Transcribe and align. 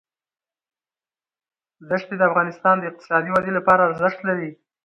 ښتې 2.01 2.15
د 2.17 2.21
افغانستان 2.29 2.75
د 2.79 2.83
اقتصادي 2.89 3.29
ودې 3.31 3.51
لپاره 3.57 3.81
ارزښت 3.89 4.19
لري. 4.29 4.51